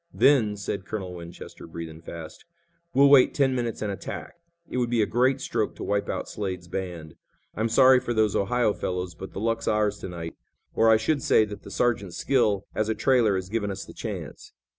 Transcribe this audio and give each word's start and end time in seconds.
"Then," 0.15 0.57
said 0.57 0.87
Colonel 0.87 1.13
Winchester, 1.13 1.67
breathing 1.67 2.01
fast, 2.01 2.43
"we'll 2.91 3.07
wait 3.11 3.35
ten 3.35 3.53
minutes 3.53 3.83
and 3.83 3.91
attack. 3.91 4.33
It 4.67 4.77
would 4.77 4.89
be 4.89 5.03
a 5.03 5.05
great 5.05 5.39
stroke 5.41 5.75
to 5.75 5.83
wipe 5.83 6.09
out 6.09 6.27
Slade's 6.27 6.67
band. 6.67 7.13
I'm 7.53 7.69
sorry 7.69 7.99
for 7.99 8.11
those 8.11 8.35
Ohio 8.35 8.73
fellows, 8.73 9.13
but 9.13 9.33
the 9.33 9.39
luck's 9.39 9.67
ours 9.67 9.99
to 9.99 10.09
night, 10.09 10.33
or 10.73 10.89
I 10.89 10.97
should 10.97 11.21
say 11.21 11.45
that 11.45 11.61
the 11.61 11.69
sergeant's 11.69 12.17
skill 12.17 12.65
as 12.73 12.89
a 12.89 12.95
trailer 12.95 13.35
has 13.35 13.47
given 13.47 13.69
us 13.69 13.85
the 13.85 13.93
chance." 13.93 14.53